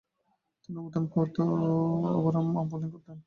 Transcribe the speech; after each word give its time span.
তিনি 0.61 0.75
অনুমোদনকৃত 0.77 1.37
over 2.17 2.35
arm 2.39 2.55
bowling 2.71 2.89
করতেন। 2.93 3.17